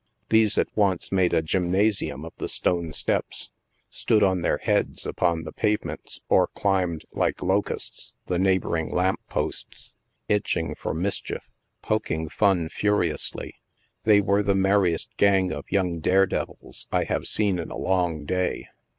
[0.29, 3.51] These at once made a gymnasium of the stone steps—
[3.91, 9.19] stood on their heads upon the pavements or climbed, like locusts, the neighbor ing lamp
[9.29, 9.93] posts;
[10.27, 11.51] itching for mischief;
[11.83, 13.61] poking fun furiously;
[14.01, 18.25] they were the merriest gang of young dare devils I have seen in a long
[18.25, 18.69] day.